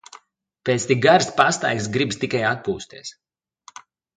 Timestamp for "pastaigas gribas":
1.41-2.19